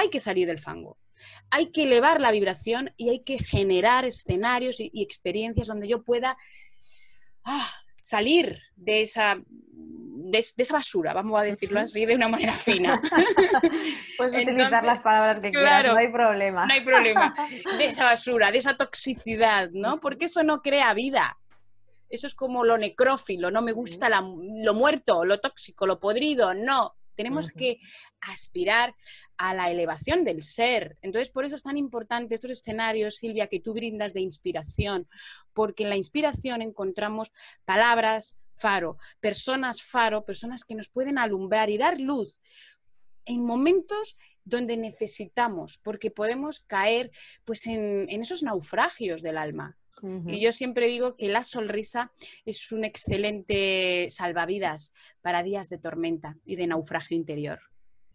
[0.00, 0.96] Hay que salir del fango.
[1.50, 6.02] Hay que elevar la vibración y hay que generar escenarios y, y experiencias donde yo
[6.02, 6.36] pueda
[7.44, 12.54] ah, salir de esa, de, de esa basura, vamos a decirlo así de una manera
[12.54, 13.00] fina.
[14.16, 16.66] Puedes utilizar las palabras que quieras, claro, no hay problema.
[16.66, 17.34] no hay problema.
[17.78, 20.00] De esa basura, de esa toxicidad, ¿no?
[20.00, 21.36] Porque eso no crea vida.
[22.08, 24.22] Eso es como lo necrófilo, no me gusta la-
[24.64, 26.94] lo muerto, lo tóxico, lo podrido, no.
[27.22, 27.78] Tenemos que
[28.22, 28.94] aspirar
[29.36, 30.96] a la elevación del ser.
[31.02, 35.06] Entonces, por eso es tan importante estos escenarios, Silvia, que tú brindas de inspiración,
[35.52, 37.30] porque en la inspiración encontramos
[37.66, 42.40] palabras faro, personas faro, personas que nos pueden alumbrar y dar luz
[43.26, 47.10] en momentos donde necesitamos, porque podemos caer
[47.44, 49.76] pues en, en esos naufragios del alma.
[50.26, 52.12] Y yo siempre digo que la sonrisa
[52.44, 57.60] es un excelente salvavidas para días de tormenta y de naufragio interior.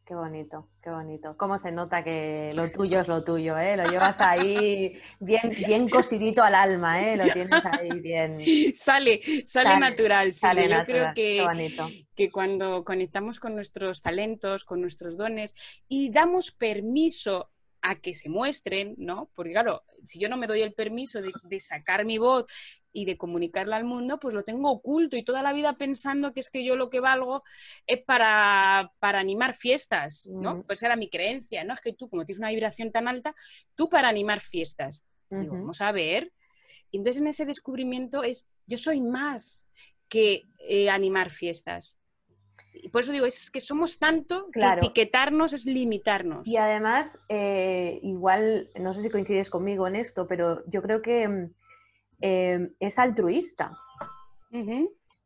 [0.05, 1.35] Qué bonito, qué bonito.
[1.35, 3.75] Cómo se nota que lo tuyo es lo tuyo, ¿eh?
[3.75, 7.17] Lo llevas ahí bien, bien cosidito al alma, ¿eh?
[7.17, 8.39] Lo tienes ahí bien.
[8.75, 11.43] Sale, sale, natural, sale Yo creo que,
[12.15, 17.49] que cuando conectamos con nuestros talentos, con nuestros dones y damos permiso
[17.87, 19.29] a que se muestren, ¿no?
[19.35, 22.45] Porque claro, si yo no me doy el permiso de, sacar mi voz
[22.91, 26.39] y de comunicarla al mundo, pues lo tengo oculto y toda la vida pensando que
[26.39, 27.43] es que yo lo que valgo
[27.85, 30.55] es para, animar fiestas, ¿no?
[30.55, 30.63] Mm.
[30.63, 31.73] Pues era mi creencia, ¿no?
[31.73, 33.35] Es que tú, como tienes una vibración tan alta,
[33.75, 35.03] tú para animar fiestas.
[35.29, 36.33] Digo, vamos a ver.
[36.89, 39.67] Y entonces en ese descubrimiento es, yo soy más
[40.09, 41.99] que eh, animar fiestas
[42.91, 46.47] por eso digo, es que somos tanto que etiquetarnos es limitarnos.
[46.47, 51.27] Y además, eh, igual, no sé si coincides conmigo en esto, pero yo creo que
[51.27, 51.51] mm,
[52.21, 53.71] eh, es altruista.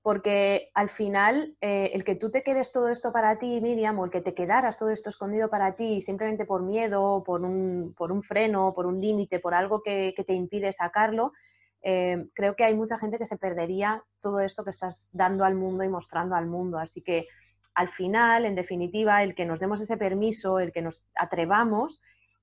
[0.01, 4.05] Porque al final, eh, el que tú te quedes todo esto para ti, Miriam, o
[4.05, 8.11] el que te quedaras todo esto escondido para ti simplemente por miedo, por un, por
[8.11, 11.33] un freno, por un límite, por algo que, que te impide sacarlo,
[11.81, 15.83] creo que hay mucha gente que se perdería todo esto que estás dando al mundo
[15.83, 16.77] y mostrando al mundo.
[16.77, 17.27] Así que
[17.73, 22.01] al final, en definitiva, el que nos demos ese permiso, el que nos atrevamos,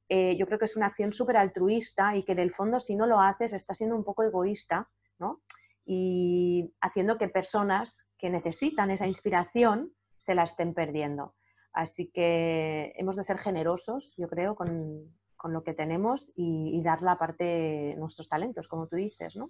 [0.09, 2.95] eh, yo creo que es una acción súper altruista y que en el fondo si
[2.97, 5.43] no lo haces está siendo un poco egoísta, ¿no?
[5.85, 11.35] Y haciendo que personas que necesitan esa inspiración se la estén perdiendo.
[11.73, 15.13] Así que hemos de ser generosos, yo creo, con,
[15.53, 19.49] lo que tenemos y, y, dar la parte, nuestros talentos, como tú dices, ¿no?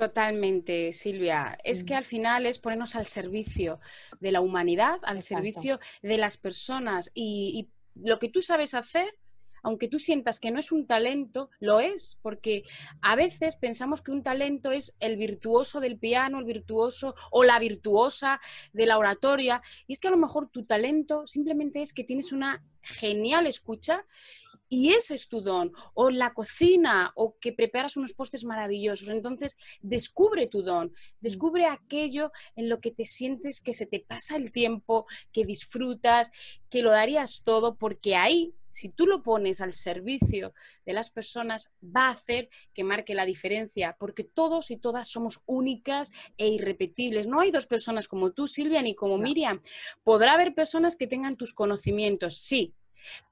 [0.00, 1.58] Totalmente, Silvia.
[1.62, 1.96] Es que mm.
[1.98, 3.78] al final es ponernos al servicio
[4.18, 9.18] de la humanidad, al servicio de las personas y, lo que tú sabes hacer,
[9.62, 12.62] aunque tú sientas que no es un talento, lo es, porque
[13.02, 17.58] a veces pensamos que un talento es el virtuoso del piano, el virtuoso o la
[17.58, 18.40] virtuosa
[18.72, 22.32] de la oratoria, y es que a lo mejor tu talento simplemente es que tienes
[22.32, 24.06] una genial escucha
[24.70, 29.08] y ese es tu don, o la cocina, o que preparas unos postres maravillosos.
[29.08, 34.36] Entonces, descubre tu don, descubre aquello en lo que te sientes que se te pasa
[34.36, 36.30] el tiempo, que disfrutas,
[36.70, 40.54] que lo darías todo, porque ahí, si tú lo pones al servicio
[40.86, 45.42] de las personas, va a hacer que marque la diferencia, porque todos y todas somos
[45.46, 47.26] únicas e irrepetibles.
[47.26, 49.60] No hay dos personas como tú, Silvia, ni como Miriam.
[50.04, 52.72] Podrá haber personas que tengan tus conocimientos, sí,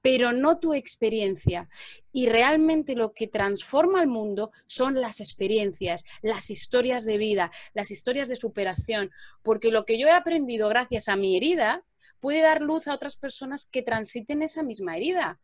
[0.03, 1.69] pero no tu experiencia.
[2.13, 7.91] Y realmente lo que transforma al mundo son las experiencias, las historias de vida, las
[7.91, 9.11] historias de superación,
[9.43, 11.85] porque lo que yo he aprendido gracias a mi herida
[12.21, 15.41] puede dar luz a otras personas que transiten esa misma herida.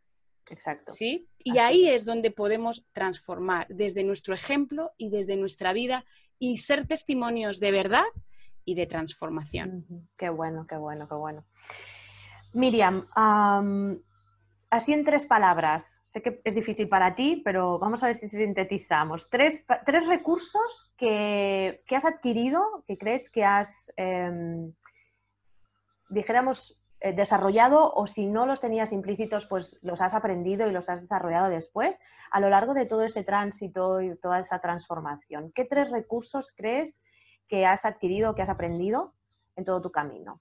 [0.49, 0.91] Exacto.
[0.91, 1.27] ¿Sí?
[1.39, 6.05] Y ahí es donde podemos transformar desde nuestro ejemplo y desde nuestra vida
[6.37, 8.05] y ser testimonios de verdad
[8.63, 9.85] y de transformación.
[10.17, 11.45] Qué bueno, qué bueno, qué bueno.
[12.55, 13.05] Miriam,
[14.69, 18.29] así en tres palabras, sé que es difícil para ti, pero vamos a ver si
[18.29, 19.29] sintetizamos.
[19.29, 19.65] Tres,
[20.07, 24.73] recursos que, has adquirido, que crees que has, em,
[26.09, 30.87] dijéramos, eh, desarrollado o si no los tenías implícitos, pues los has aprendido y los
[30.87, 31.97] has desarrollado después
[32.31, 35.51] a lo largo de todo ese tránsito y toda esa transformación.
[35.53, 37.03] ¿Qué tres recursos crees
[37.49, 39.13] que has adquirido, que has aprendido
[39.57, 40.39] en todo tu camino?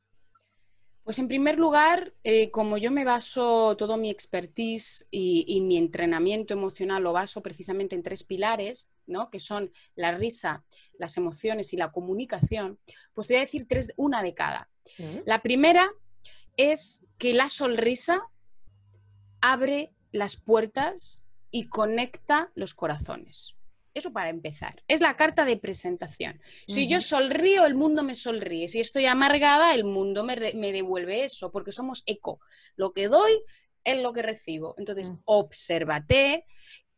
[1.04, 6.54] Pues en primer lugar, eh, como yo me baso todo mi expertise y, mi entrenamiento
[6.54, 9.28] emocional lo baso precisamente en tres pilares, ¿no?
[9.28, 10.64] que son la risa,
[10.98, 12.78] las emociones y la comunicación,
[13.12, 14.70] pues te voy a decir tres, una de cada.
[14.98, 15.18] Mm.
[15.26, 15.90] La primera
[16.56, 18.22] es que la sonrisa
[19.42, 23.56] abre las puertas y conecta los corazones.
[23.94, 24.83] Eso para empezar.
[24.88, 26.40] Es la carta de presentación.
[26.66, 28.66] Si yo sonrío, el mundo me sonríe.
[28.66, 32.40] Si estoy amargada, el mundo me, devuelve eso, porque somos eco.
[32.74, 33.33] Lo que doy
[33.85, 34.74] es lo que recibo.
[34.78, 35.18] Entonces, mm.
[35.26, 36.44] obsérvate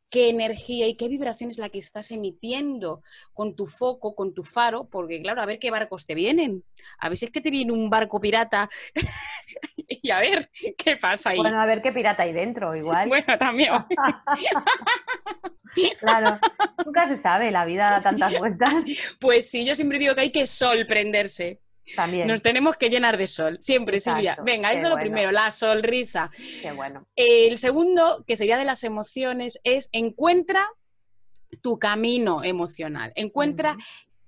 [0.08, 3.02] qué energía y qué vibración es la que estás emitiendo
[3.34, 6.64] con tu foco, con tu faro, porque claro, a ver qué barcos te vienen.
[6.98, 8.70] A ver si es que te viene un barco pirata
[9.88, 11.38] y a ver qué pasa ahí.
[11.38, 13.08] Bueno, a ver qué pirata hay dentro, igual.
[13.08, 13.72] Bueno, también.
[16.00, 16.38] claro,
[16.84, 18.74] nunca se sabe, la vida da tantas vueltas.
[19.20, 21.60] Pues sí, yo siempre digo que hay que sorprenderse.
[21.94, 22.26] También.
[22.26, 24.36] Nos tenemos que llenar de sol, siempre, Silvia.
[24.42, 26.30] Venga, eso es lo primero, la sonrisa.
[26.60, 27.06] Qué bueno.
[27.14, 30.68] El segundo, que sería de las emociones, es encuentra
[31.62, 33.76] tu camino emocional, encuentra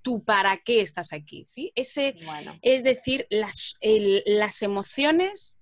[0.02, 1.72] tu para qué estás aquí, ¿sí?
[1.74, 2.14] Ese,
[2.62, 3.78] Es decir, las,
[4.24, 5.57] las emociones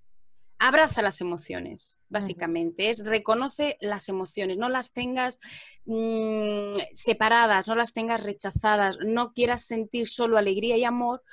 [0.59, 2.89] abraza las emociones, básicamente.
[2.89, 5.39] Es reconoce las emociones, no las tengas
[5.85, 11.23] mm, separadas, no las tengas rechazadas, no quieras sentir solo alegría y amor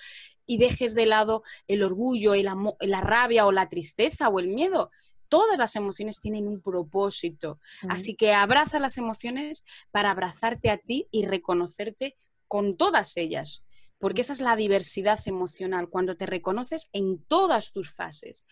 [0.46, 2.48] y dejes de lado el orgullo, el
[2.80, 4.90] la rabia o la tristeza o el miedo.
[5.28, 7.58] Todas las emociones tienen un propósito.
[7.88, 12.14] Así que abraza las emociones para abrazarte a ti y reconocerte
[12.46, 13.64] con todas ellas
[14.04, 18.44] porque esa es la diversidad emocional, cuando te reconoces en todas tus fases.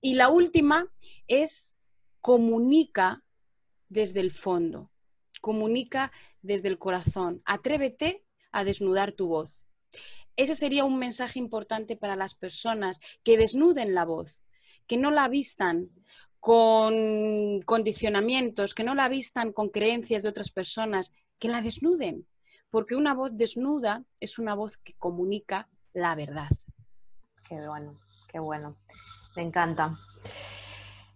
[0.00, 0.88] Y la última
[1.26, 1.78] es
[2.20, 3.24] comunica
[3.88, 4.92] desde el fondo,
[5.40, 9.64] comunica desde el corazón, atrévete a desnudar tu voz.
[10.36, 14.44] Ese sería un mensaje importante para las personas, que desnuden la voz,
[14.86, 15.90] que no la vistan
[16.38, 22.28] con condicionamientos, que no la vistan con creencias de otras personas, que la desnuden,
[22.74, 26.48] porque una voz desnuda es una voz que comunica la verdad.
[27.48, 28.74] Qué bueno, qué bueno.
[29.36, 29.96] Me encanta.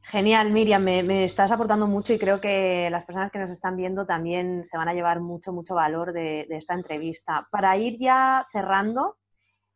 [0.03, 4.07] Genial, Miriam, me, estás aportando mucho y creo que las personas que nos están viendo
[4.07, 7.49] también se van a llevar mucho, mucho valor de, esta entrevista.
[7.51, 9.17] Para ir ya cerrando,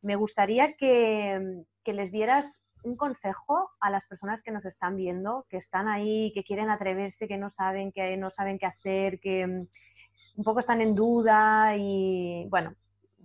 [0.02, 5.46] me gustaría que, que, les dieras un consejo a las personas que nos están viendo,
[5.50, 9.66] que están ahí, que quieren atreverse, que no saben, que no saben qué hacer, que,
[10.36, 12.74] un poco están en duda y, bueno,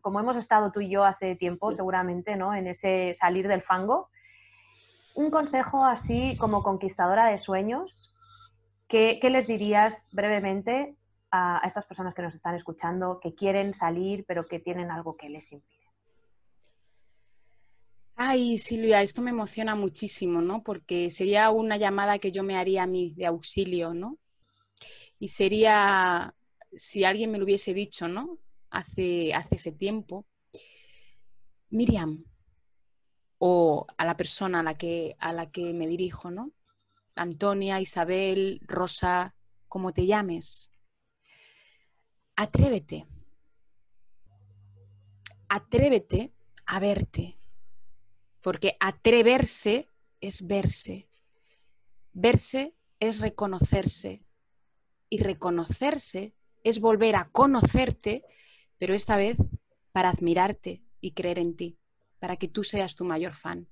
[0.02, 2.56] como hemos estado tú y yo hace tiempo, seguramente, ¿no?
[2.56, 4.10] En ese salir del fango.
[5.16, 8.14] Un consejo así como conquistadora de sueños,
[8.88, 10.96] ¿qué, les dirías brevemente
[11.32, 15.28] a, estas personas que nos están escuchando, que quieren salir, pero que tienen algo que
[15.28, 15.76] les impide?
[18.16, 20.64] Ay, Silvia, esto me emociona muchísimo, ¿no?
[20.64, 24.18] Porque sería una llamada que yo me haría a mí de auxilio, ¿no?
[25.20, 26.34] Y sería
[26.78, 28.40] si alguien me lo hubiese dicho, ¿no?
[28.70, 30.26] Hace, hace ese tiempo,
[31.70, 32.24] Miriam,
[33.40, 36.52] o a la persona a la que, a la que me dirijo, ¿no?
[37.16, 39.36] Antonia, Isabel, Rosa,
[39.68, 40.72] como te llames,
[42.36, 43.06] atrévete,
[45.50, 46.34] atrévete
[46.66, 47.40] a verte,
[48.42, 49.90] porque atreverse
[50.22, 51.10] es verse,
[52.14, 54.24] verse es reconocerse.
[55.10, 56.34] Y reconocerse
[56.68, 58.24] es volver a conocerte,
[58.78, 59.38] pero esta vez
[59.92, 61.78] para admirarte y creer en ti,
[62.20, 63.68] para que tú seas tu mayor fan.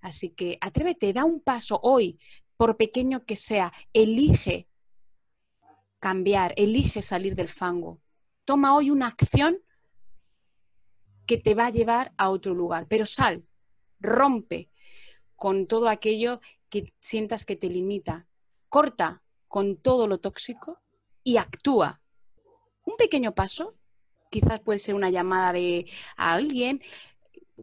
[0.00, 2.18] Así que atrévete, da un paso hoy,
[2.56, 4.68] por pequeño que sea, elige
[6.00, 8.00] cambiar, elige salir del fango.
[8.44, 9.58] Toma hoy una acción
[11.26, 13.46] que te va a llevar a otro lugar, pero sal,
[14.00, 14.70] rompe
[15.36, 18.26] con todo aquello que sientas que te limita,
[18.68, 20.80] corta con todo lo tóxico
[21.22, 22.00] y actúa
[22.88, 23.74] un pequeño paso,
[24.30, 26.80] quizás puede ser una llamada de a alguien,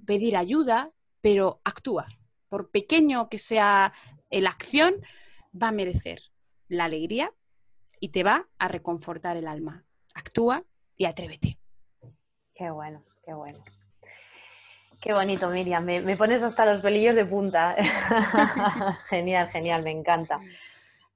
[0.05, 2.05] pedir ayuda, pero actúa.
[2.49, 3.91] Por pequeño que sea
[4.29, 4.95] la acción,
[5.51, 6.19] va a merecer
[6.67, 7.31] la alegría
[7.99, 9.83] y te va a reconfortar el alma.
[10.13, 10.63] Actúa
[10.95, 11.57] y atrévete.
[12.53, 13.63] Qué bueno, qué bueno.
[15.01, 15.83] Qué bonito, Miriam.
[15.83, 17.75] Me, me pones hasta los pelillos de punta.
[19.09, 20.39] genial, genial, me encanta.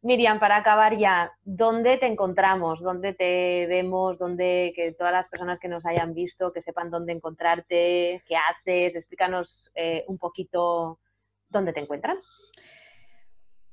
[0.02, 2.80] Miriam, para acabar ya, ¿dónde te encontramos?
[2.82, 4.18] ¿Dónde te vemos?
[4.18, 8.96] ¿Dónde que todas las personas que nos hayan visto, que sepan dónde encontrarte, qué haces?
[8.96, 11.00] Explícanos eh, un poquito
[11.50, 12.18] dónde te encuentran.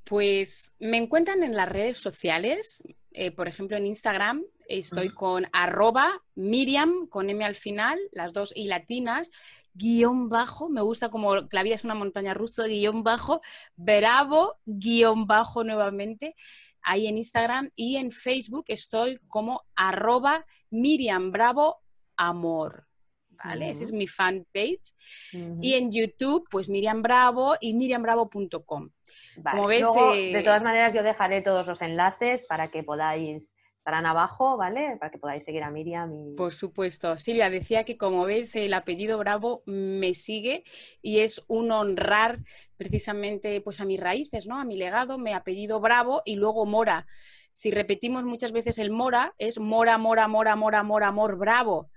[0.05, 6.23] Pues me encuentran en las redes sociales, eh, por ejemplo en Instagram estoy con arroba
[6.35, 9.31] Miriam con M al final, las dos y latinas,
[9.77, 13.41] guion bajo, me gusta como la vida es una montaña rusa, guion bajo,
[13.75, 16.35] bravo, guion bajo nuevamente,
[16.83, 21.83] ahí en Instagram y en Facebook estoy como arroba Miriam Bravo
[22.17, 22.87] Amor.
[23.45, 23.71] ¿Vale?
[23.71, 24.95] Ese es mi fanpage.
[25.61, 28.89] Y en YouTube, pues Miriam Bravo y miriambravo.com.
[29.51, 33.56] Como ves, de eh, todas maneras, yo dejaré todos los enlaces para que podáis
[33.87, 34.96] estarán abajo, ¿vale?
[34.99, 36.12] Para que podáis seguir a Miriam.
[36.12, 36.35] Y...
[36.35, 37.16] Por supuesto.
[37.16, 40.64] Silvia decía que como ves el apellido Bravo me sigue
[41.03, 42.40] y es un honrar
[42.77, 44.59] precisamente pues a mis raíces, ¿no?
[44.59, 47.07] A mi legado, mi apellido Bravo y luego Mora.
[47.53, 51.88] Si repetimos muchas veces el Mora, es Mora, Mora, Mora, Mora, Mora, Amor, Bravo.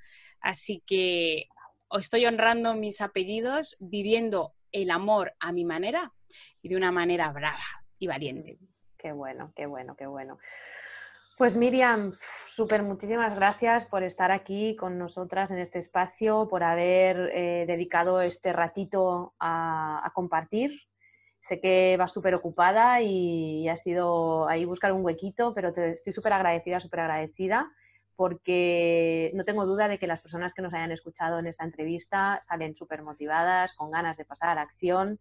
[0.41, 1.47] Así que
[1.89, 6.13] estoy honrando mis apellidos, viviendo el amor a mi manera
[6.61, 7.57] y de una manera brava
[7.97, 8.59] y valiente.
[8.95, 10.37] Qué bueno, qué bueno, qué bueno.
[11.39, 12.11] Pues Miriam,
[12.49, 18.19] súper muchísimas gracias por estar aquí con nosotras en este espacio, por haber eh, dedicado
[18.19, 20.71] este ratito a, compartir.
[21.39, 26.11] Sé que vas súper ocupada y, ha sido ahí buscar un huequito, pero te estoy
[26.11, 27.71] súper agradecida, súper agradecida,
[28.17, 32.41] porque no tengo duda de que las personas que nos hayan escuchado en esta entrevista
[32.43, 35.17] salen súper motivadas, con ganas de pasar a la acción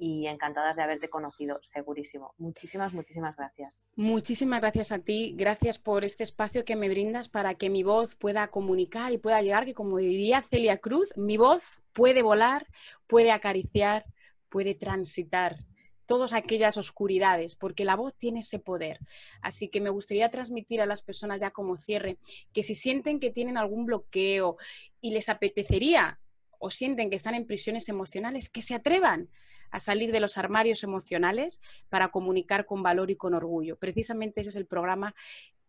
[0.00, 2.32] y encantadas de haberte conocido, segurísimo.
[2.38, 3.92] Muchísimas, muchísimas gracias.
[3.96, 8.14] Muchísimas gracias a ti, gracias por este espacio que me brindas para que mi voz
[8.14, 12.66] pueda comunicar y pueda llegar, que como diría Celia Cruz, mi voz puede volar,
[13.06, 14.06] puede acariciar,
[14.48, 15.58] puede transitar
[16.06, 18.98] todas aquellas oscuridades, porque la voz tiene ese poder.
[19.42, 22.18] Así que me gustaría transmitir a las personas ya como cierre
[22.54, 24.56] que si sienten que tienen algún bloqueo
[25.00, 26.19] y les apetecería
[26.60, 29.28] o sienten que están en prisiones emocionales, que se atrevan
[29.72, 33.76] a salir de los armarios emocionales para comunicar con valor y con orgullo.
[33.76, 35.14] Precisamente ese es el programa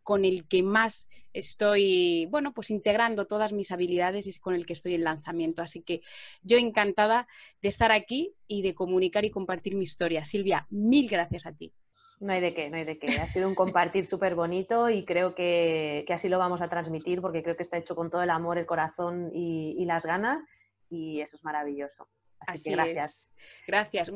[0.03, 4.73] con el que más estoy, bueno, pues integrando todas mis habilidades y con el que
[4.73, 5.61] estoy en lanzamiento.
[5.61, 6.01] Así que
[6.41, 7.27] yo encantada
[7.61, 10.25] de estar aquí y de comunicar y compartir mi historia.
[10.25, 11.73] Silvia, mil gracias a ti.
[12.21, 13.07] No hay de qué, no hay de qué.
[13.07, 17.41] Ha sido un compartir súper bonito y creo que, así lo vamos a transmitir porque
[17.41, 20.43] creo que está hecho con todo el amor, el corazón y, las ganas
[20.91, 22.07] y eso es maravilloso.
[22.39, 23.31] Así, que gracias.
[23.67, 24.11] Gracias.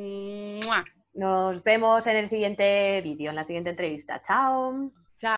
[1.13, 4.21] Nos vemos en el siguiente vídeo, en la siguiente entrevista.
[4.27, 4.91] Chao.